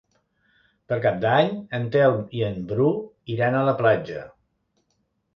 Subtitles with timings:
[0.91, 2.87] Per Cap d'Any en Telm i en Bru
[3.35, 4.23] iran a la platja.